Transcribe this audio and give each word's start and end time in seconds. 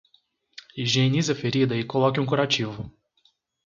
Higienize 0.75 1.29
a 1.31 1.35
ferida 1.35 1.75
e 1.75 1.83
coloque 1.83 2.19
um 2.19 2.25
curativo 2.25 2.91